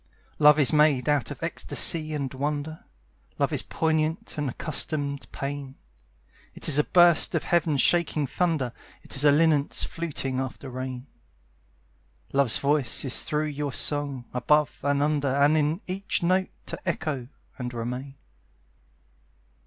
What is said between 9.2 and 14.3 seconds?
a linnet's fluting after rain. Love's voice is through your song;